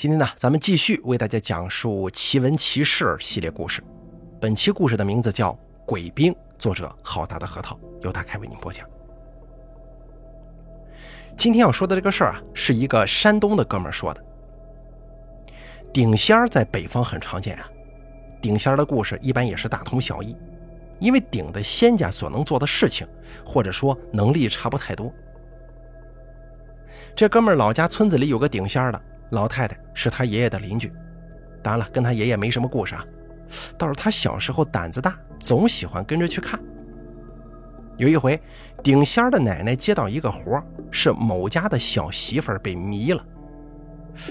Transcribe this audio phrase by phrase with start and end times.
[0.00, 3.84] 今天呢，咱们继续为大家讲述奇闻奇事系列故事。
[4.40, 5.52] 本期故事的名字叫
[5.84, 8.88] 《鬼兵》，作者好大的核桃，由大开为您播讲。
[11.36, 14.24] 今天要说的这个事儿啊，是一个山东的哥们儿说的。
[15.92, 17.68] 顶仙儿在北方很常见啊，
[18.40, 20.34] 顶仙儿的故事一般也是大同小异，
[20.98, 23.06] 因为顶的仙家所能做的事情，
[23.44, 25.12] 或者说能力差不太多。
[27.14, 29.02] 这哥们儿老家村子里有个顶仙儿的。
[29.30, 30.92] 老太太是他爷爷的邻居，
[31.62, 33.04] 当然了，跟他爷爷没什么故事啊。
[33.76, 36.58] 倒是他小时候胆子大，总喜欢跟着去看。
[37.96, 38.40] 有一回，
[38.82, 43.24] 顶仙儿的奶奶接到一个活是某家的小媳妇儿被迷了。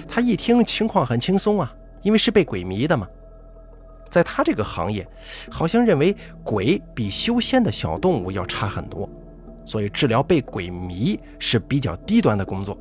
[0.07, 3.07] 他一听情况很轻松啊，因为是被鬼迷的嘛。
[4.09, 5.07] 在他这个行业，
[5.51, 9.07] 好像认为鬼比修仙的小动物要差很多，
[9.65, 12.75] 所以治疗被鬼迷是比较低端的工作。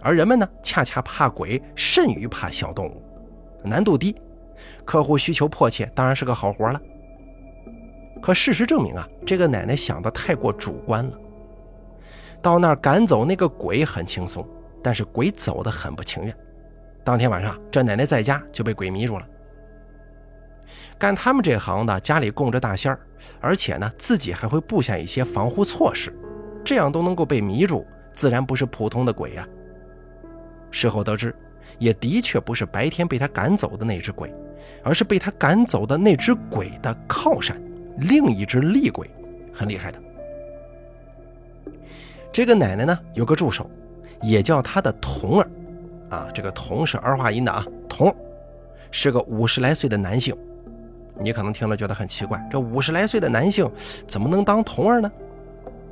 [0.00, 3.02] 而人们呢，恰恰怕鬼甚于怕小动物，
[3.64, 4.14] 难度低，
[4.84, 6.80] 客户需求迫切，当然是个好活了。
[8.20, 11.18] 可事实证明啊，这个奶奶想的太过主观了。
[12.40, 14.46] 到那儿赶走那个鬼很轻松，
[14.82, 16.36] 但是鬼走的很不情愿。
[17.04, 19.26] 当天晚上，这奶奶在家就被鬼迷住了。
[20.98, 23.00] 干他们这行的，家里供着大仙儿，
[23.40, 26.16] 而且呢，自己还会布下一些防护措施，
[26.64, 29.46] 这样都能够被迷住，自然不是普通的鬼呀。
[30.70, 31.34] 事后得知，
[31.78, 34.32] 也的确不是白天被他赶走的那只鬼，
[34.82, 37.60] 而是被他赶走的那只鬼的靠山，
[37.98, 39.10] 另一只厉鬼，
[39.52, 39.98] 很厉害的。
[42.30, 43.68] 这个奶奶呢，有个助手，
[44.22, 45.50] 也叫她的童儿，
[46.10, 48.14] 啊，这个童是儿化音的啊，童，
[48.90, 50.36] 是个五十来岁的男性。
[51.20, 53.68] 你可能听了觉得很奇怪，这五十来岁的男性
[54.06, 55.10] 怎么能当童儿呢？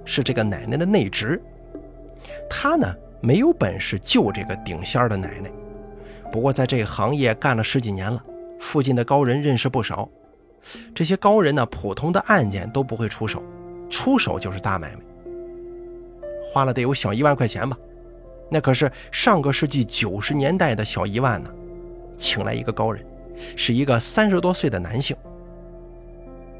[0.05, 1.43] 是这个奶奶的内侄，
[2.49, 2.95] 他呢？
[3.27, 5.51] 没有本事救这个顶仙儿的奶奶，
[6.31, 8.23] 不过在这个行业干了十几年了，
[8.61, 10.09] 附近的高人认识不少。
[10.95, 13.43] 这些高人呢，普通的案件都不会出手，
[13.91, 15.01] 出手就是大买卖，
[16.45, 17.77] 花了得有小一万块钱吧。
[18.49, 21.51] 那可是上个世纪九十年代的小一万呢。
[22.17, 23.05] 请来一个高人，
[23.57, 25.17] 是一个三十多岁的男性。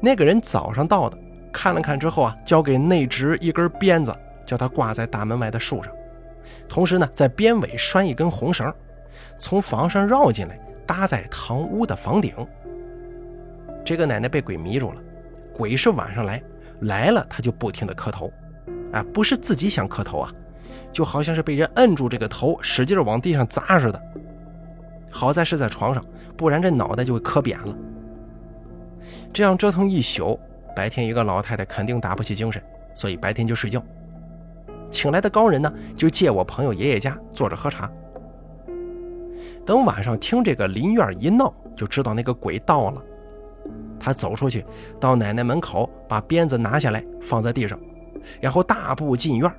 [0.01, 1.17] 那个人早上到的，
[1.49, 4.13] 看了看之后啊，交给内侄一根鞭子，
[4.45, 5.93] 叫他挂在大门外的树上。
[6.67, 8.73] 同时呢，在边尾拴一根红绳，
[9.37, 12.33] 从房上绕进来，搭在堂屋的房顶。
[13.85, 15.01] 这个奶奶被鬼迷住了，
[15.53, 16.41] 鬼是晚上来，
[16.81, 18.31] 来了她就不停的磕头，
[18.91, 20.31] 啊，不是自己想磕头啊，
[20.91, 24.01] 就好像是被人摁住这个头，使劲往地上砸似的。
[25.09, 27.75] 好在是在床上，不然这脑袋就会磕扁了。
[29.31, 30.37] 这样折腾一宿，
[30.75, 32.61] 白天一个老太太肯定打不起精神，
[32.93, 33.81] 所以白天就睡觉。
[34.89, 37.89] 请来的高人呢，就借我朋友爷爷家坐着喝茶。
[39.65, 43.03] 等晚上听这个邻院一闹，就知道那个鬼到了。
[43.99, 44.65] 他走出去，
[44.99, 47.77] 到奶奶门口，把鞭子拿下来放在地上，
[48.39, 49.51] 然后大步进院。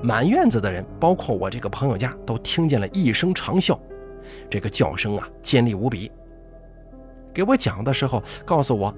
[0.00, 3.78] 满院子的人，包括我这个朋友家，都听见了一声长啸，
[4.48, 6.10] 这个叫声啊，尖利无比。
[7.34, 8.94] 给我讲的时候，告诉我，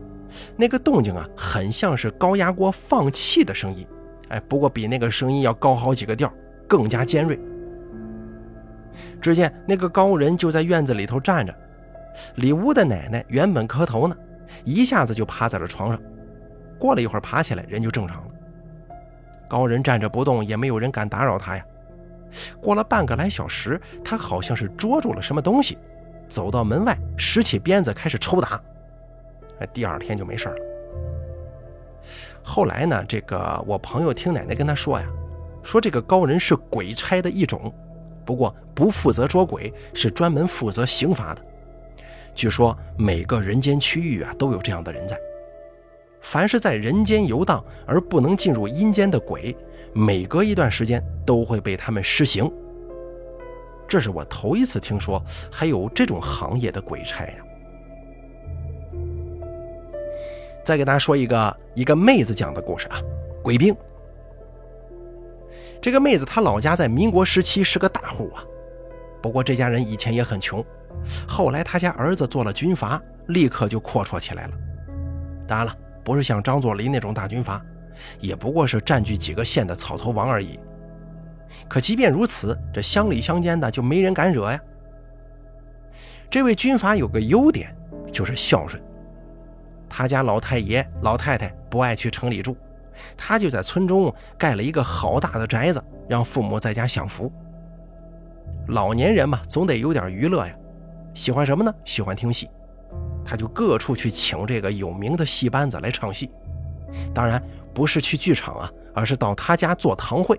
[0.56, 3.87] 那个动静啊，很像是高压锅放气的声音。
[4.31, 6.33] 哎，不过比那个声音要高好几个调，
[6.67, 7.39] 更加尖锐。
[9.21, 11.55] 只见那个高人就在院子里头站着，
[12.37, 14.17] 里屋的奶奶原本磕头呢，
[14.65, 16.01] 一下子就趴在了床上。
[16.79, 18.31] 过了一会儿，爬起来，人就正常了。
[19.49, 21.65] 高人站着不动，也没有人敢打扰他呀。
[22.61, 25.77] 过了半个来小时，他好像是捉住了什么东西，
[26.29, 28.61] 走到门外，拾起鞭子开始抽打。
[29.59, 30.69] 哎，第二天就没事了。
[32.43, 35.06] 后来呢，这个我朋友听奶奶跟他说呀，
[35.62, 37.72] 说这个高人是鬼差的一种，
[38.25, 41.43] 不过不负责捉鬼，是专门负责刑罚的。
[42.34, 45.19] 据说每个人间区域啊都有这样的人在，
[46.21, 49.56] 凡是在人间游荡而不能进入阴间的鬼，
[49.93, 52.50] 每隔一段时间都会被他们施刑。
[53.88, 55.20] 这是我头一次听说
[55.50, 57.35] 还有这种行业的鬼差呀。
[60.65, 63.01] 再给大家说一个一个妹子讲的故事啊，
[63.43, 63.75] 鬼兵。
[65.81, 68.45] 这个妹子她老家在民国时期是个大户啊，
[69.23, 70.65] 不过这家人以前也很穷，
[71.27, 74.53] 后来他家儿子做了军阀，立刻就阔绰起来了。
[75.49, 77.65] 当然了，不是像张作霖那种大军阀，
[78.19, 80.59] 也不过是占据几个县的草头王而已。
[81.69, 84.61] 可即便如此，这乡里乡间的就没人敢惹呀。
[86.31, 87.75] 这位军阀有个优点，
[88.12, 88.81] 就是孝顺。
[89.90, 92.56] 他家老太爷、老太太不爱去城里住，
[93.16, 97.31] 他就在村中盖了一个好大的宅子，让父母在家享福。
[98.69, 100.54] 老年人嘛，总得有点娱乐呀。
[101.12, 101.75] 喜欢什么呢？
[101.84, 102.48] 喜欢听戏，
[103.25, 106.31] 他就各处去请这个有名的戏班子来唱戏。
[107.12, 107.42] 当然
[107.75, 110.38] 不是去剧场啊，而是到他家做堂会。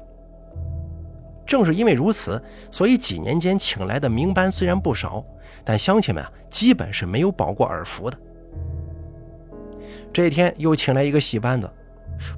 [1.45, 5.21] 正是因为如此，所以几年间请来的名班虽然不少，
[5.65, 8.18] 但乡亲们啊，基本是没有饱过耳福的。
[10.13, 11.69] 这天又请来一个戏班子，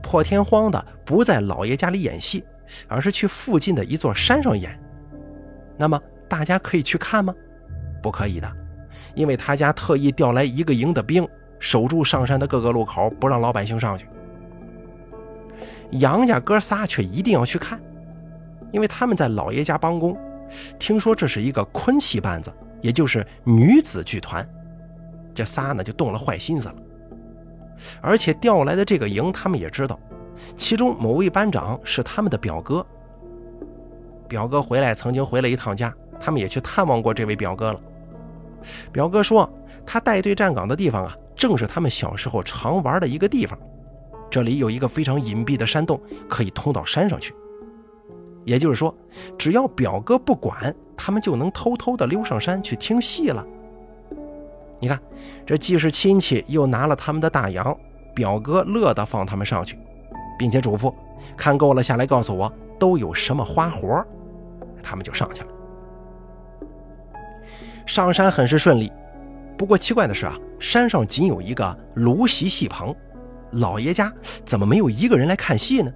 [0.02, 2.44] 破天荒的不在老爷家里演戏，
[2.88, 4.80] 而是去附近的一座山上演。
[5.78, 6.00] 那么
[6.30, 7.34] 大家可以去看吗？
[8.02, 8.52] 不可以的，
[9.16, 11.28] 因为他家特意调来一个营的兵，
[11.60, 14.08] 守住上山的各个路口，不让老百姓上去。
[15.92, 17.80] 杨家哥仨却一定要去看，
[18.72, 20.18] 因为他们在老爷家帮工，
[20.78, 24.48] 听说这是一个昆戏班子，也就是女子剧团。
[25.34, 26.76] 这仨呢就动了坏心思了。
[28.02, 30.00] 而且调来的这个营，他们也知道，
[30.56, 32.86] 其中某位班长是他们的表哥。
[34.28, 37.80] 表哥回来曾经回了一趟家，他们也去探望过这位表哥了。
[38.92, 39.48] 表哥说，
[39.86, 43.58] 他带队站岗的地方啊，正是他们小时候常玩的一个地方。
[44.32, 47.36] 这里有一个非常隐蔽的山洞，可以通到山上去。
[48.46, 48.96] 也就是说，
[49.38, 53.46] 只要表哥不管，他们就能偷偷的溜上山去听戏了。
[54.84, 55.00] 你看，
[55.46, 57.74] 这既是亲戚，又拿了他们的大洋，
[58.14, 59.80] 表哥乐得放他们上去，
[60.38, 60.94] 并且嘱咐
[61.38, 64.06] 看够了下来告诉我都有什么花活，
[64.84, 65.48] 他们就上去了。
[67.86, 68.92] 上山很是顺利，
[69.58, 72.94] 不过奇怪的是啊，山上仅有一个芦席戏棚，
[73.54, 74.12] 老爷家
[74.44, 75.90] 怎么没有一个人来看戏呢？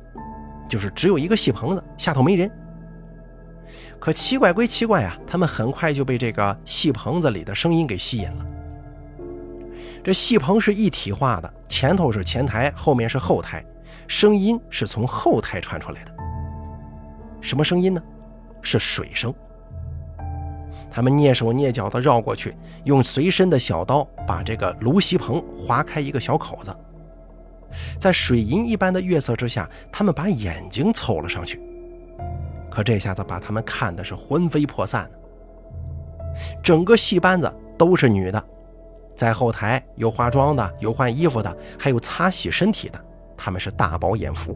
[0.70, 2.50] 就是只有一个戏棚子，下头没人。
[4.00, 8.46] 可奇怪归奇怪啊，他们很快就被这个戏棚子里的声音给吸引了。
[10.08, 13.62] 这戏棚是一体化的，前头是前台，后面是后台，
[14.08, 16.12] 声音是从后台传出来的。
[17.42, 18.02] 什么声音呢？
[18.62, 19.34] 是水声。
[20.90, 22.56] 他们蹑手蹑脚地绕过去，
[22.86, 26.74] 用随身的小刀把这个芦席棚划开一个小口子，
[28.00, 31.62] 在水银一般的月色之下，他们把眼睛凑了上去。
[32.72, 35.12] 可这下子把他们看的是魂飞魄散。
[36.64, 38.42] 整个戏班子都是女的。
[39.18, 43.06] 在后台有化妆的，有换衣服的，还有擦洗身体的，
[43.36, 44.56] 他们是大饱眼福。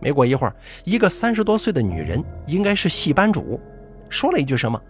[0.00, 3.60] 没过一会儿，一个三十多岁的女人，应该是戏班主，
[4.08, 4.80] 说了一句什么，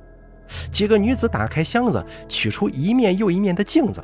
[0.70, 4.00] 几个女子打开箱子，取出一面又一面的镜子，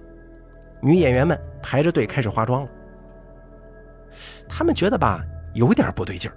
[0.82, 2.69] 女演员们排着队开始化妆了。
[4.49, 6.29] 他们觉得吧，有点不对劲，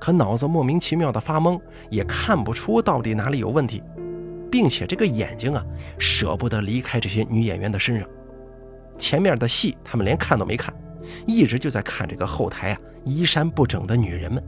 [0.00, 1.60] 可脑子莫名其妙的发懵，
[1.90, 3.82] 也看不出到底哪里有问题。
[4.50, 5.64] 并且这个眼睛啊，
[5.98, 8.08] 舍不得离开这些女演员的身上。
[8.98, 10.74] 前面的戏他们连看都没看，
[11.26, 14.42] 一直就在看这个后台啊衣衫不整的女人们。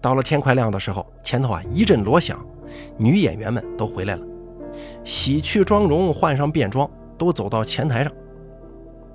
[0.00, 2.44] 到了天快亮的时候，前头啊一阵锣响，
[2.96, 4.26] 女演员们都回来了，
[5.04, 8.12] 洗去妆容，换上便装，都走到前台上。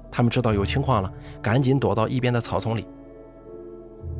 [0.10, 2.88] 他们知道有情况了，赶紧躲到一边的草丛里。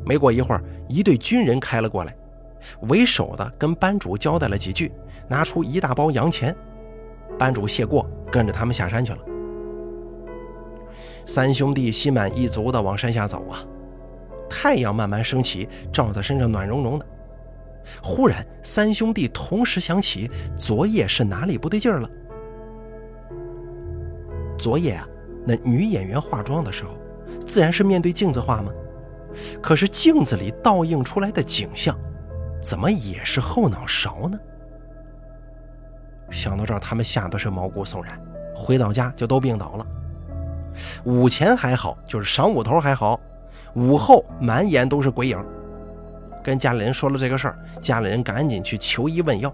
[0.04, 2.14] 没过一会儿，一队军人开了过来。
[2.82, 4.92] 为首的跟班主交代了几句，
[5.28, 6.54] 拿出一大包洋钱。
[7.38, 9.18] 班主谢过，跟着他们下山去了。
[11.24, 13.62] 三兄弟心满意足地往山下走啊，
[14.48, 17.06] 太阳慢慢升起，照在身上暖融融的。
[18.02, 22.10] 忽然，三兄弟同时想起昨夜是哪里不对劲儿了。
[24.58, 25.06] 昨夜啊，
[25.46, 26.90] 那女演员化妆的时候，
[27.46, 28.72] 自然是面对镜子化吗？
[29.62, 31.96] 可是镜子里倒映出来的景象。
[32.60, 34.38] 怎么也是后脑勺呢？
[36.30, 38.20] 想到这儿，他们吓得是毛骨悚然，
[38.54, 39.86] 回到家就都病倒了。
[41.04, 43.18] 午前还好，就是晌午头还好，
[43.74, 45.42] 午后满眼都是鬼影。
[46.44, 49.52] 跟家里人说了这个事儿，家里人赶紧去求医问药，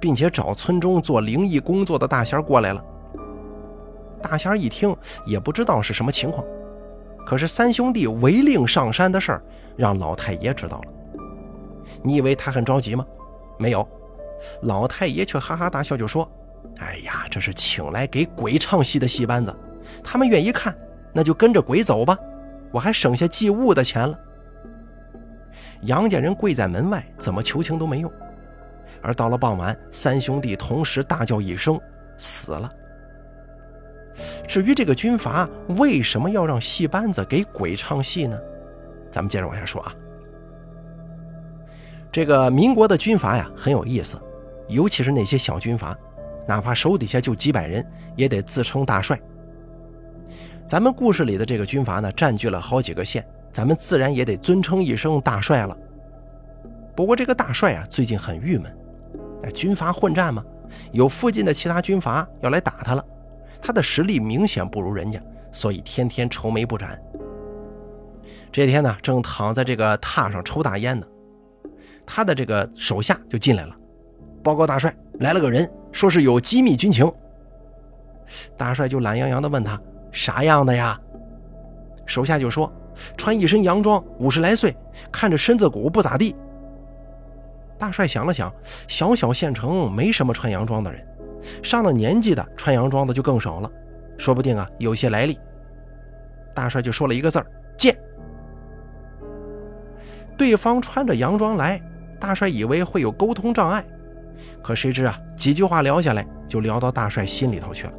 [0.00, 2.82] 并且找村中做灵异工作的大仙过来了。
[4.22, 6.44] 大仙一听，也不知道是什么情况，
[7.26, 9.42] 可是三兄弟违令上山的事儿，
[9.76, 10.92] 让老太爷知道了。
[12.02, 13.06] 你以为他很着急吗？
[13.58, 13.88] 没有，
[14.62, 16.30] 老太爷却哈哈大笑，就说
[16.78, 19.54] ：“哎呀，这是请来给鬼唱戏的戏班子，
[20.04, 20.76] 他们愿意看，
[21.12, 22.18] 那就跟着鬼走吧，
[22.70, 24.18] 我还省下祭物的钱了。”
[25.82, 28.12] 杨家人跪在门外，怎么求情都没用。
[29.02, 31.80] 而到了傍晚，三兄弟同时大叫一声，
[32.18, 32.70] 死了。
[34.48, 38.38] 至于这个军阀为什么要让戏班子给鬼唱戏呢？
[39.10, 39.94] 咱们接着往下说啊。
[42.16, 44.18] 这个民国的军阀呀很有意思，
[44.68, 45.94] 尤其是那些小军阀，
[46.48, 49.20] 哪怕手底下就几百人，也得自称大帅。
[50.66, 55.76] 咱们故事里的这个军阀呢，占据了好几个县，咱们自然也得尊称一声大帅了。
[56.96, 58.74] 不过这个大帅啊，最近很郁闷，
[59.52, 60.42] 军阀混战嘛，
[60.92, 63.04] 有附近的其他军阀要来打他了，
[63.60, 65.20] 他的实力明显不如人家，
[65.52, 66.98] 所以天天愁眉不展。
[68.50, 71.06] 这天呢，正躺在这个榻上抽大烟呢，
[72.06, 73.76] 他的这个手下就进来了，
[74.42, 77.10] 报告大帅，来了个人，说是有机密军情。
[78.56, 79.80] 大帅就懒洋洋地问他
[80.12, 80.98] 啥样的呀？
[82.06, 82.72] 手下就说
[83.16, 84.74] 穿一身洋装，五十来岁，
[85.10, 86.34] 看着身子骨不咋地。
[87.78, 88.50] 大帅想了想，
[88.88, 91.06] 小小县城没什么穿洋装的人，
[91.62, 93.70] 上了年纪的穿洋装的就更少了，
[94.16, 95.38] 说不定啊有些来历。
[96.54, 97.46] 大帅就说了一个字儿：
[97.76, 97.94] 见。
[100.38, 101.80] 对方穿着洋装来，
[102.18, 103.84] 大帅以为会有沟通障碍，
[104.62, 107.92] 可谁知啊几句话聊下来，就聊到大帅心里头去了。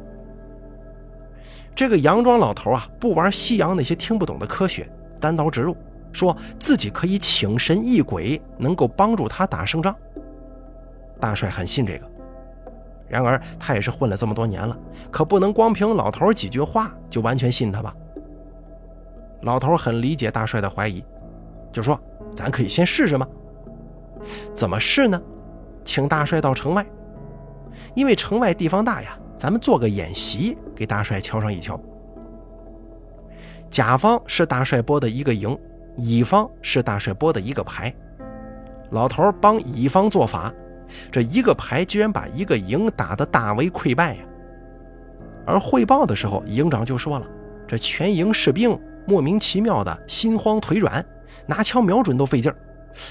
[1.74, 5.76] 这个洋装老头啊，不玩西洋那些听不懂的科学，单刀直入。
[6.10, 9.94] 说自己可以请神异鬼，能够帮助他打胜仗。
[11.20, 12.10] 大帅很信这个，
[13.06, 14.76] 然而他也是混了这么多年了，
[15.10, 17.94] 可不能光凭老头几句话就完全信他吧。
[19.42, 21.04] 老头很理解大帅的怀疑，
[21.70, 22.00] 就说
[22.34, 23.28] ：“咱可以先试试吗？
[24.52, 25.20] 怎么试呢？
[25.84, 26.84] 请大帅到城外，
[27.94, 31.80] 因为城外地方大呀，咱们做个演习，给大帅瞧上一瞧。
[33.70, 35.56] 甲方是大帅拨的一个营。”
[36.00, 37.92] 乙方是大帅拨的一个排，
[38.90, 40.54] 老头帮乙方做法，
[41.10, 44.22] 这一个排居然把一个营打得大为溃败呀！
[45.44, 47.26] 而汇报的时候，营长就说了，
[47.66, 51.04] 这全营士兵莫名其妙的心慌腿软，
[51.46, 52.56] 拿枪瞄准都费劲儿，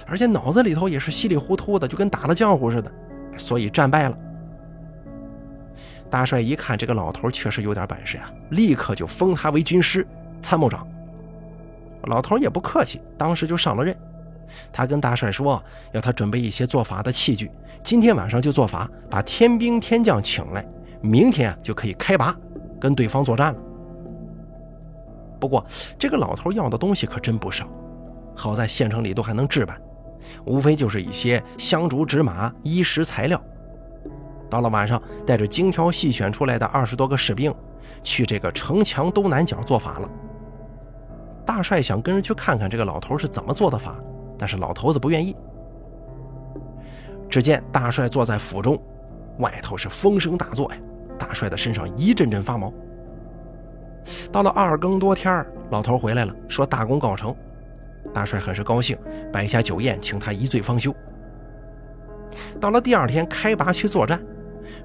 [0.06, 2.92] 而且脑子里头也是稀里糊涂的，就跟打了浆糊似的，
[3.38, 4.18] 所以战败了。
[6.10, 10.08] 大帅一看这个老头确实有点本事呀，立刻就封他为军师、
[10.42, 10.88] 参谋长。
[12.04, 13.96] 老头也不客气，当时就上了任。
[14.72, 17.52] 他跟大帅说，要他准备一些做法的器具，
[17.84, 20.66] 今天晚上就做法，把天兵天将请来，
[21.02, 22.34] 明天就可以开拔，
[22.80, 23.60] 跟对方作战了。
[25.38, 25.66] 不过
[26.00, 27.68] 这个老头要的东西可真不少，
[28.38, 29.76] 好在县城里都还能置办，
[30.46, 33.42] 无非就是一些香烛纸马、衣食材料。
[34.50, 37.54] 到了晚上，带着精挑细选出来的二十多个士兵，
[38.04, 40.10] 去这个城墙东南角做法了。
[41.46, 43.98] 大帅想跟人去看看这个老头是怎么做的法，
[44.38, 45.36] 但是老头子不愿意。
[47.30, 48.82] 只见大帅坐在府中，
[49.40, 50.78] 外头是风声大作呀，
[51.18, 52.72] 大帅的身上一阵阵发毛。
[54.32, 57.36] 到了二更多天老头回来了，说大功告成。
[58.14, 58.98] 大帅很是高兴，
[59.32, 60.94] 摆下酒宴，请他一醉方休。
[62.60, 64.22] 到了第二天开拔去作战，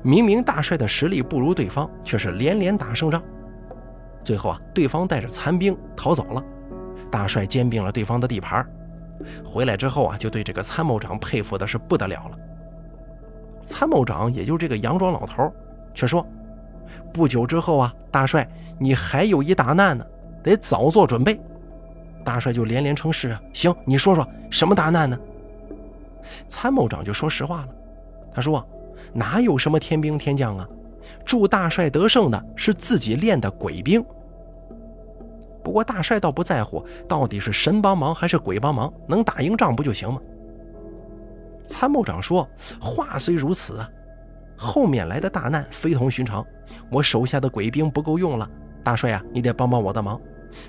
[0.03, 3.23] 明明大帅的实力不如对方，却是连连打胜仗。
[4.23, 6.45] 最后啊，对方带着残兵逃走了，
[7.11, 8.67] 大帅兼并了对方的地盘。
[9.45, 12.39] 回来之后啊，就对这个参谋长佩服的是不得了了。
[13.63, 15.53] 参谋长也就这个洋装老头，
[15.95, 16.27] 却说
[17.15, 18.49] ：“不久之后啊，大帅
[18.79, 20.05] 你还有一大难呢，
[20.43, 21.41] 得早做准备。”
[22.23, 25.19] 大帅就连连称是啊，行，你说说什么大难呢？
[26.49, 27.69] 参谋长就说实话了，
[28.33, 28.67] 他说
[29.13, 30.69] ：“哪有什么天兵天将啊？”
[31.27, 34.05] 祝大帅得胜的是自己练的鬼兵。
[35.65, 40.21] 不过大帅倒不在乎，到底是神帮忙还是鬼帮忙，能打赢仗不就行吗？
[41.65, 42.49] 参谋长说
[42.81, 43.89] ：“话虽如此啊，
[44.57, 46.45] 后面来的大难非同寻常，
[46.91, 48.49] 我手下的鬼兵不够用了。
[48.85, 50.21] 大帅啊，你得帮帮我的忙，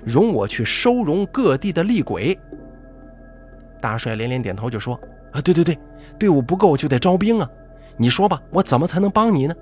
[0.04, 2.38] 容我去收容各地的厉鬼。”
[3.80, 4.98] 大帅连连点头，就说
[5.32, 5.78] ：“啊，对对对，
[6.18, 7.50] 队伍不够就得招兵啊。
[7.96, 9.54] 你说吧，我怎么才能帮你呢？”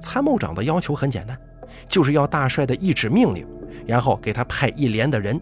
[0.00, 1.38] 参谋长的要求很简单，
[1.88, 3.46] 就是要大帅的一纸命令，
[3.86, 5.40] 然后给他派一连的人，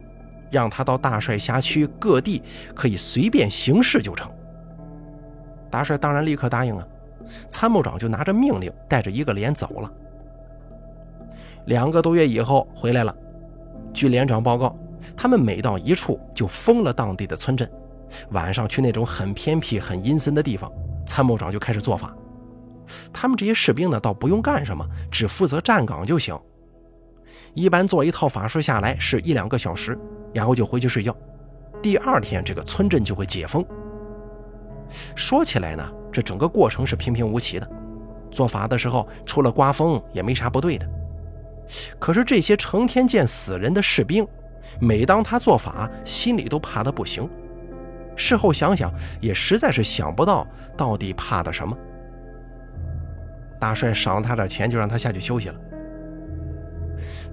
[0.50, 2.40] 让他到大帅辖区各地
[2.74, 4.30] 可以随便行事就成。
[5.68, 6.86] 大帅当然立刻答应啊，
[7.48, 9.90] 参谋长就拿着命令带着一个连走了。
[11.66, 13.14] 两个多月以后回来了，
[13.92, 14.76] 据连长报告，
[15.16, 17.70] 他们每到一处就封了当地的村镇，
[18.30, 20.70] 晚上去那种很偏僻、很阴森的地方，
[21.06, 22.14] 参谋长就开始做法。
[23.12, 26.36] 他们这些士兵呢，倒不用干什么，只负责站岗就行。
[27.54, 29.96] 一般做一套法术下来是一两个小时，
[30.32, 31.14] 然后就回去睡觉。
[31.80, 33.64] 第二天，这个村镇就会解封。
[35.14, 37.70] 说起来呢，这整个过程是平平无奇的。
[38.30, 40.88] 做法的时候，除了刮风也没啥不对的。
[41.98, 44.26] 可是这些成天见死人的士兵，
[44.80, 47.28] 每当他做法，心里都怕的不行。
[48.14, 51.76] 事后想想，也实在是想不到到底怕的什么。
[53.58, 55.54] 大帅赏他点钱，就让他下去休息了。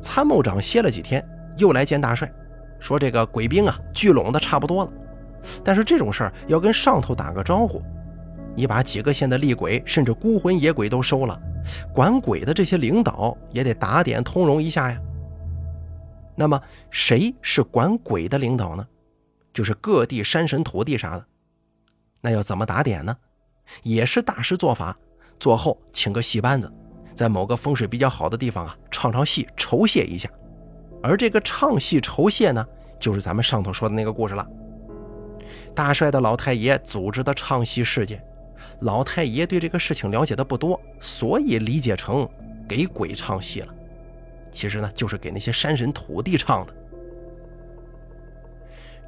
[0.01, 1.23] 参谋长歇了几天，
[1.57, 2.31] 又来见大帅，
[2.79, 4.91] 说：“这个鬼兵啊，聚拢的差不多了，
[5.63, 7.81] 但是这种事儿要跟上头打个招呼，
[8.55, 11.37] 你把几个县的厉鬼甚至孤魂野鬼都收了，
[11.93, 14.99] 管鬼的这些领导也得打点通融一下呀。
[16.35, 18.87] 那么谁是管鬼的领导呢？
[19.53, 21.25] 就是各地山神土地啥的。
[22.21, 23.15] 那要怎么打点呢？
[23.83, 24.97] 也是大师做法，
[25.39, 26.71] 做后请个戏班子，
[27.13, 30.29] 在某个风水比较好的地方啊，唱唱戏酬谢一下。
[31.03, 32.65] 而这个唱戏酬谢呢，
[32.99, 34.47] 就是咱们上头说的那个故事了。
[35.75, 38.23] 大帅的老太爷组织的唱戏事件，
[38.81, 42.27] 老太爷对这个事情了解的不多，所以理解成
[42.67, 43.73] 给鬼唱戏了。
[44.51, 46.73] 其实呢，就是给那些山神土地唱的。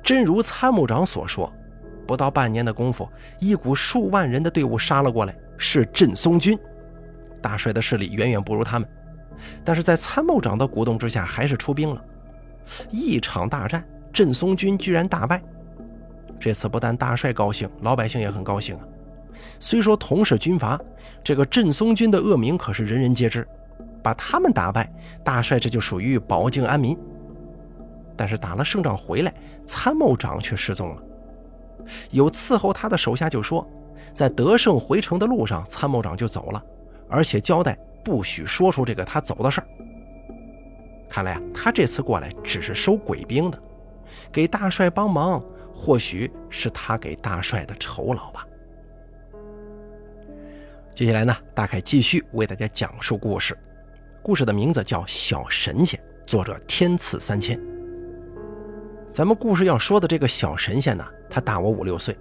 [0.03, 1.51] 真如参谋长所说。
[2.07, 3.07] 不到半年的功夫，
[3.39, 6.59] 一股数万人的队伍杀了过来，是镇松军。
[7.41, 8.89] 大帅的势力远远不如他们，
[9.63, 12.03] 但是在参谋长的鼓动之下，还是出兵了。
[12.89, 15.41] 一场大战，镇松军居然大败。
[16.37, 18.81] 这次不但大帅高兴，老百姓也很高兴啊。
[19.59, 20.79] 虽说同是军阀，
[21.23, 23.47] 这个镇松军的恶名可是人人皆知。
[24.03, 24.91] 把他们打败，
[25.23, 26.97] 大帅这就属于保境安民。
[28.17, 29.31] 但是打了胜仗回来，
[29.63, 31.03] 参谋长却失踪了。
[32.09, 33.63] 有伺候他的手下就说，
[34.11, 36.63] 在得胜回城的路上，参谋长就走了，
[37.07, 39.67] 而且交代不许说出这个他走的事儿。
[41.07, 43.59] 看来啊，他这次过来只是收鬼兵的，
[44.31, 45.39] 给大帅帮忙，
[45.71, 48.47] 或许是他给大帅的酬劳吧。
[50.93, 53.57] 接下来呢，大凯继续为大家讲述故事，
[54.21, 57.57] 故事的名字叫《小神仙》，作者天赐三千。
[59.13, 61.05] 咱们故事要说的这个小神仙呢？
[61.29, 62.15] 他大我五六岁，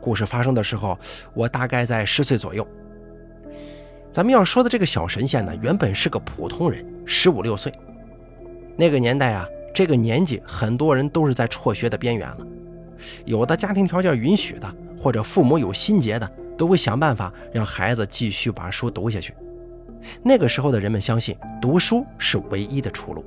[0.00, 0.98] 故事发生的时候，
[1.34, 2.66] 我大概在十岁左右。
[4.10, 7.70] 咱们要说的这个小神仙呢，原本是个普通人，十五六岁。
[8.78, 12.38] 那个年代啊，这个年纪很多人都是在辍学的边缘了。
[13.26, 16.30] 有的家庭条件允许的，或者父母有心结的，
[16.60, 19.34] 都会想办法让孩子继续把书读下去。
[20.22, 23.24] 那个时候的人们相信，读书是唯一的出路。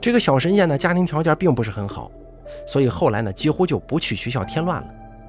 [0.00, 2.10] 这个小神仙呢，家庭条件并不是很好。
[2.66, 4.88] 所以后来呢，几乎就不去学校添乱了，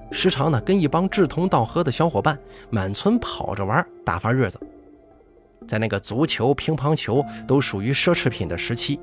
[0.09, 2.35] 时常呢跟一帮志同道合的小伙伴
[2.71, 4.59] 满村跑着玩，打发日子。
[5.67, 8.99] 在那个足球、乒乓球都属于奢侈品的时期，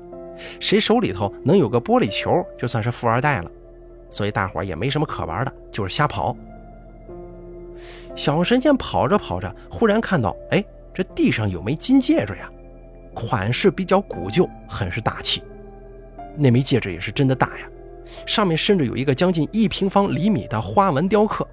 [0.59, 3.49] 谁手里头能有个玻璃球，就算是富二代了。
[4.09, 6.35] 所以大伙也没什么可玩的，就是瞎跑。
[8.15, 12.49] 小神仙跑着跑着，忽然看到，哎，这地上有枚金戒指呀，
[13.13, 15.41] 款式比较古旧，很是大气。
[16.35, 17.67] 那枚戒指也是真的大呀。
[18.25, 21.47] 上面甚至有一个将近一平方厘米的花纹雕刻。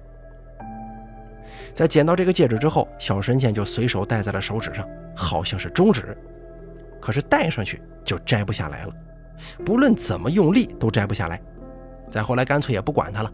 [1.73, 6.17] 在捡到这个戒指之后，小神仙就随手戴在了手指上，好像是中指。
[6.99, 8.93] 可是戴上去就摘不下来了，
[9.65, 11.41] 不论怎么用力都摘不下来。
[12.11, 13.31] 再后来，干脆也不管它了。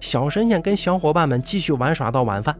[0.00, 2.56] 小神仙跟小伙伴们继续玩耍到晚饭。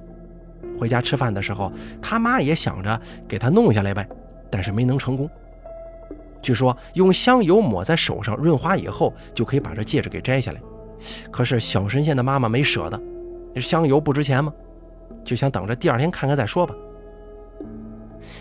[0.78, 4.08] 回家吃饭的时候，他妈也想着给他弄下来呗，
[4.50, 5.28] 但是没能成功。
[6.40, 10.60] 据说用香油抹在手上润滑以后，就可以把这戒指给摘下来。
[11.30, 14.52] 可是小神仙的妈妈没舍得，香油不值钱吗？
[15.22, 16.74] 就想等着第二天看看再说吧。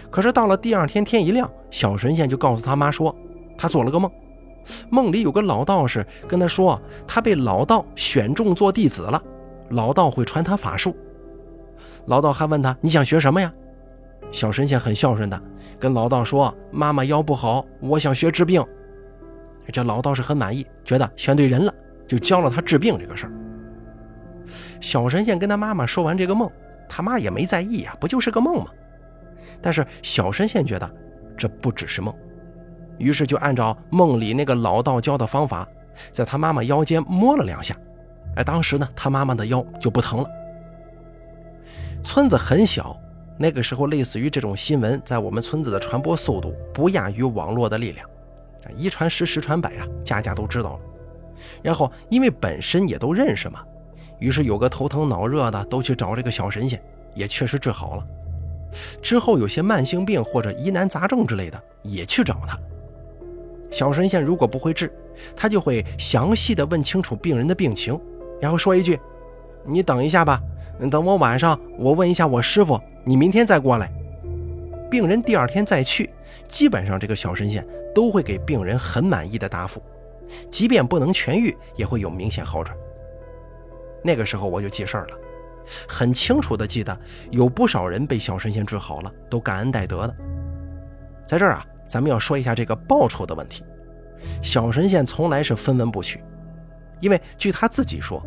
[0.10, 3.16] 可是到了第二天天一亮，小神仙就告诉他妈说，
[3.58, 4.10] 他做了个梦，
[4.90, 9.22] 梦里有个老道士跟他说，他被老道选中做弟子了，
[9.70, 10.96] 老道会传他法术。
[12.06, 13.54] 老道还问他，你想学什么呀？
[14.32, 15.42] 小神仙很孝顺的，
[15.80, 18.64] 跟老道说：“妈妈腰不好，我想学治病。”
[19.72, 21.74] 这老道士很满意，觉得选对人了，
[22.08, 23.32] 就教了他治病这个事儿。
[24.80, 26.50] 小神仙跟他妈妈说完这个梦，
[26.90, 28.68] 他妈也没在意呀，不就是个梦吗？
[29.62, 30.90] 但是小神仙觉得
[31.38, 32.14] 这不只是梦，
[33.02, 35.68] 于是就按照梦里那个老道教的方法，
[36.14, 37.76] 在他妈妈腰间摸了两下。
[38.36, 40.30] 哎，当时呢，他妈妈的腰就不疼了。
[42.04, 42.96] 村子很小。
[43.38, 48.08] 那个时候，类似于这种新闻，在我们村子的传播速度不亚于网络的力量，
[48.78, 50.80] 一传十，十传百啊，家家都知道了。
[51.64, 53.64] 然后，因为本身也都认识嘛，
[54.20, 56.80] 于是有个头疼脑热的都去找这个小神仙，
[57.16, 58.06] 也确实治好了。
[59.02, 62.56] 之后有些慢性病或者疑难杂症之类的，也去找他。
[63.72, 64.94] 小神仙如果不会治，
[65.36, 68.00] 他就会详细的问清楚病人的病情，
[68.40, 69.00] 然后说一句
[69.66, 70.40] ：“你等一下吧。”
[70.90, 73.92] 等我晚上，我问一下我师傅，你明天再过来。
[74.90, 76.10] 病人第二天再去，
[76.48, 79.80] 基本上这个小神仙都会给病人很满意的答复，
[80.50, 82.76] 即便不能痊愈，也会有明显好转。
[84.04, 85.18] 那个时候我就记事儿了，
[85.88, 90.16] 很清楚的记得有不少人被小神仙治好了，都感恩戴德的。
[91.28, 93.66] 在这儿啊，咱们要说一下这个报酬的问题，
[94.42, 96.24] 小神仙从来是分文不取。
[97.02, 98.26] 因为据他自己说，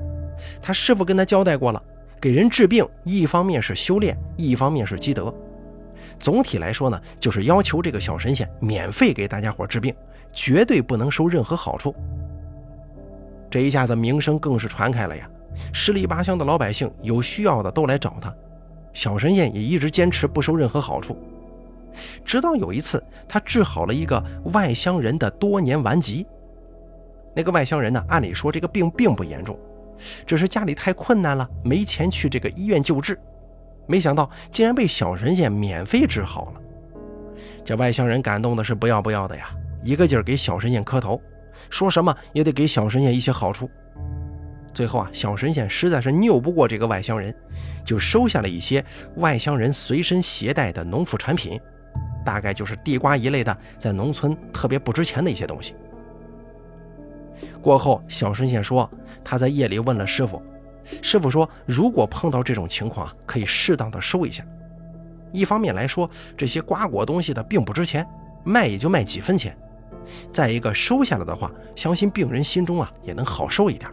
[0.61, 1.83] 他师傅跟他交代过了，
[2.20, 5.35] 给人治病，一方面是修炼，一方面是积德。
[6.18, 9.94] 总体来说呢，就是要求这个小神仙免费给大家伙治病，
[10.31, 11.94] 绝对不能收任何好处。
[13.50, 15.27] 这一下子名声更是传开了呀，
[15.72, 18.31] 十里八乡的老百姓有需要的都来找他，
[18.92, 21.16] 小神仙也一直坚持不收任何好处。
[22.25, 26.27] 直到有一次，他治好了一个外乡人的多年顽疾。
[27.35, 29.59] 那个外乡人呢，按理说这个病并不严重，
[30.27, 33.19] 只是家里太困难了，没钱去这个医院救治。
[33.87, 36.61] 没想到竟然被小神仙免费治好了，
[37.65, 39.51] 这外乡人感动的是不要不要的呀，
[39.83, 41.21] 一个劲儿给小神仙磕头，
[41.69, 43.69] 说什么也得给小神仙一些好处。
[44.73, 47.35] 最后啊，小神仙实在是拗不过这个外乡人，
[47.85, 48.85] 就收下了一些
[49.17, 51.61] 外乡人随身携带的农副产品，
[52.25, 55.75] 大概就是地瓜一类的，在农村特别不值钱的一些东西。
[57.61, 58.91] 过后，小神仙说
[59.23, 60.43] 他在夜里问了师傅。
[61.01, 64.45] 师傅说：“如果碰到这种情况啊，可以适当的收一下。
[65.33, 68.07] 一方面来说，这些瓜果东西的并不值钱，
[68.45, 69.53] 卖也就卖几分钱；
[70.31, 73.91] 再一个，收下了的话，相信病人心中啊也能好受一点。”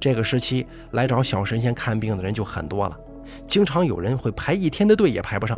[0.00, 2.98] 这个时期来找小神仙看病的人就很多了，
[3.46, 5.56] 经常有人会排一天的队也排不上。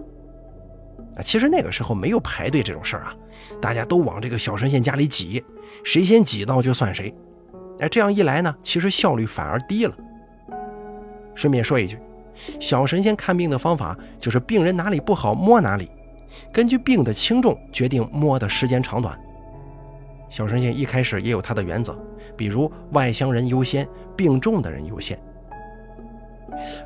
[1.22, 3.14] 其实那个时候没有排队这种事儿啊，
[3.60, 5.42] 大家都往这个小神仙家里挤，
[5.84, 7.14] 谁先挤到就算谁。
[7.80, 9.94] 哎，这样一来呢，其实效率反而低了。
[11.34, 11.98] 顺便说一句，
[12.58, 15.90] 小神仙看病的方法就是病人哪里不好摸哪里，
[16.52, 19.18] 根据病的轻重决定摸的时间长短。
[20.28, 21.98] 小神仙一开始也有他的原则，
[22.36, 25.18] 比如外乡人优先，病重的人优先。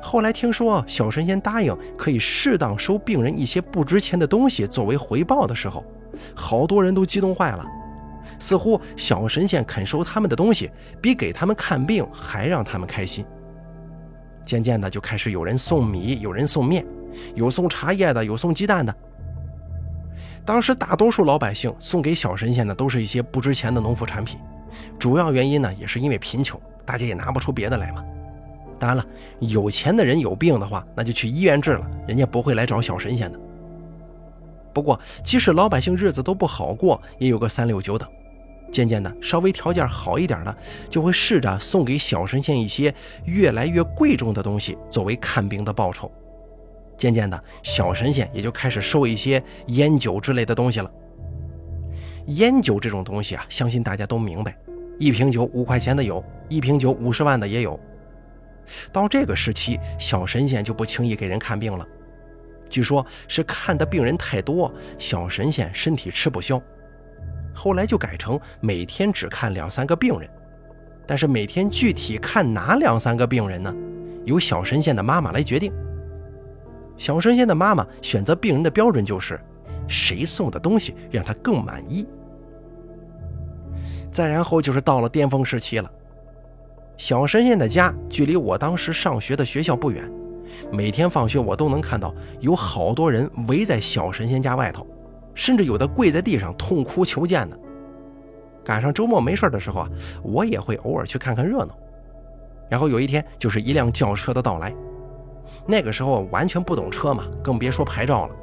[0.01, 5.83] 后来听说小神仙答应可以适当收病人一些不值钱的东西作为回报的时候，
[6.33, 7.65] 好多人都激动坏了。
[8.37, 10.69] 似乎小神仙肯收他们的东西，
[11.01, 13.25] 比给他们看病还让他们开心。
[14.45, 16.85] 渐渐的，就开始有人送米，有人送面，
[17.33, 18.93] 有送茶叶的，有送鸡蛋的。
[20.45, 24.39] 当时大多数老百姓送给小神仙的都是一些不值钱的农副产品，
[24.99, 28.03] 主要原因呢，也是因为贫穷，大家也拿不出别的来嘛。
[28.77, 29.05] 当然了，
[29.39, 33.39] 有钱的人有病的话，那就去医院治了，人家不会来找小神仙的。
[34.73, 38.07] 不过，即使老百姓日子都不好过，也有个三六九等。
[38.71, 40.57] 渐渐的，稍微条件好一点的，
[40.89, 46.11] 就会试着送给小神仙一些越来越贵重的东西，作为看病的报酬。
[46.97, 50.91] 渐渐的，小神仙也就开始收一些烟酒之类的东西了。
[52.27, 54.57] 烟酒这种东西啊，相信大家都明白，
[54.99, 57.79] 一瓶酒五块钱的有，一瓶酒五十万的也有。
[58.91, 61.87] 到这个时期，小神仙就不轻易给人看病了，
[62.69, 66.61] 据说是看的病人太多，小神仙身体吃不消。
[67.53, 70.29] 后来就改成每天只看两三个病人，
[71.07, 73.73] 但是每天具体看哪两三个病人呢？
[74.25, 75.71] 由小神仙的妈妈来决定。
[76.97, 79.39] 小神仙的妈妈选择病人的标准就是
[79.87, 82.07] 谁送的东西让他更满意。
[84.11, 85.91] 再然后就是到了巅峰时期了。
[86.97, 90.09] 小神仙的家距离我当时上学的学校不远，
[90.71, 94.85] 每天放学我都能看到有好多人围在小神仙家外头。
[95.33, 97.59] 甚至有的跪在地上痛哭求见的。
[98.63, 99.89] 赶上周末没事的时候啊，
[100.23, 101.77] 我也会偶尔去看看热闹。
[102.69, 104.73] 然后有一天，就是一辆轿车的到来。
[105.67, 108.35] 那个时候完全不懂车嘛，更别说牌照了。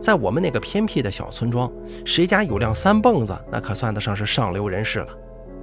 [0.00, 1.70] 在我们那个偏僻的小村庄，
[2.06, 5.08] 谁家有辆三蹦子，那可算得上是上流人士了。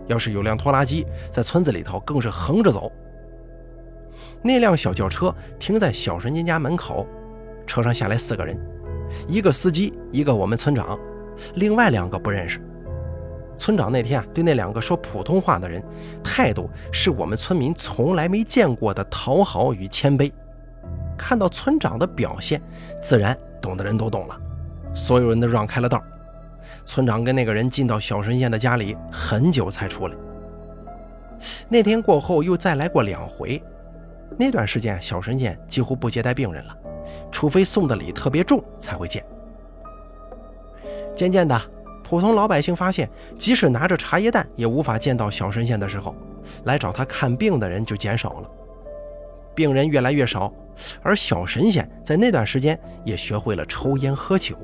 [0.07, 2.91] 要是有辆拖拉机，在村子里头更是横着走。
[4.41, 7.07] 那辆小轿车停在小神仙家门口，
[7.65, 8.59] 车上下来四个人。
[9.27, 10.99] 一个司机，一个我们村长，
[11.55, 12.59] 另外两个不认识。
[13.57, 15.81] 村长那天啊，对那两个说普通话的人，
[16.23, 20.31] 态度是我们村民从来没见过的讨好与谦卑。
[21.17, 22.61] 看到村长的表现，
[22.99, 24.35] 自然懂的人都懂了，
[24.93, 26.03] 所有人都让开了道。
[26.85, 30.15] 村长跟那个人进到小神仙的家里，很久才出来。
[31.67, 33.61] 那天过后又再来过两回，
[34.37, 36.77] 那段时间小神仙几乎不接待病人了。
[37.31, 39.23] 除非送的礼特别重才会见。
[41.13, 41.61] 渐渐的，
[42.01, 46.15] 普通老百姓发现，即使拿着茶叶蛋也无法见到小神仙的时候，
[46.63, 48.49] 来找他看病的人就减少了，
[49.53, 50.51] 病人越来越少，
[51.01, 54.55] 而小神仙在那段时间也学会了抽烟喝酒。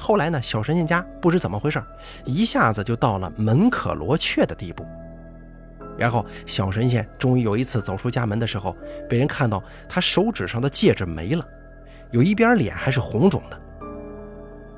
[0.00, 1.82] 后来呢，小神仙家不知怎么回事，
[2.24, 4.86] 一下子就到了门可罗雀的地步。
[5.98, 8.76] 然后，小神仙终于有一次走出家门的时候，
[9.08, 11.44] 被人看到他手指上的戒指没了，
[12.12, 13.60] 有一边脸还是红肿的。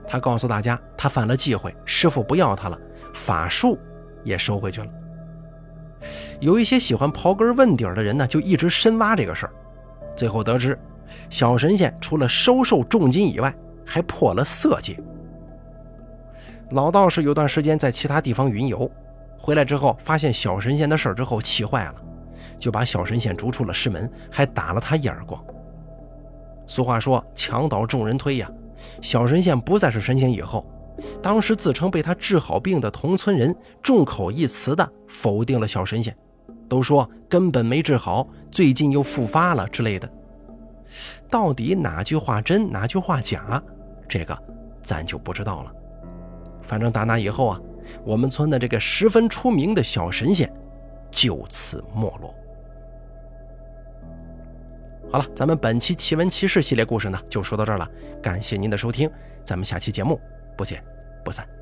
[0.09, 2.78] 他告诉大家，他犯了忌讳，师傅不要他了，
[3.12, 3.78] 法术
[4.24, 4.87] 也收回去了。
[6.40, 9.52] 有一些喜欢刨根问底的人呢，就一直深挖这个事儿，
[10.16, 10.78] 最后得知，
[11.28, 13.54] 小神仙除了收受重金以外，
[13.90, 14.96] 还破了色戒。
[16.70, 18.88] 老道士有段时间在其他地方云游，
[19.37, 21.94] 回来之后发现小神仙的事儿之后，气坏了，
[22.57, 25.44] 就把小神仙逐出了师门，还打了他一耳光。
[26.68, 28.48] 俗话说“墙倒众人推”呀，
[29.03, 30.64] 小神仙不再是神仙以后，
[31.20, 36.16] 当时自称被他治好病的同村人众口一词的否定了小神仙，
[36.68, 40.09] 都说根本没治好，最近又复发了之类的。
[41.29, 43.61] 到底哪句话真，哪句话假，
[44.11, 44.37] 这个
[44.83, 45.73] 咱就不知道了。
[46.62, 47.61] 反正打那以后啊，
[48.05, 50.53] 我们村的这个十分出名的小神仙
[51.11, 52.35] 就此没落。
[55.12, 57.88] 好了，咱们本期奇闻奇事系列故事呢，就说到这儿了。
[58.20, 59.11] 感谢您的收听，
[59.44, 60.20] 咱们下期节目
[60.57, 60.85] 不见
[61.25, 61.60] 不散。